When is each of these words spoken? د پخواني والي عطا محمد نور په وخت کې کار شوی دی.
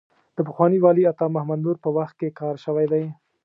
د 0.35 0.37
پخواني 0.47 0.77
والي 0.81 1.03
عطا 1.11 1.25
محمد 1.35 1.59
نور 1.65 1.77
په 1.83 1.89
وخت 1.97 2.15
کې 2.19 2.35
کار 2.39 2.55
شوی 2.65 2.85
دی. 2.91 3.03